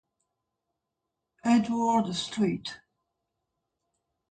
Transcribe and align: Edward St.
Edward 1.45 2.11
St. 2.15 2.81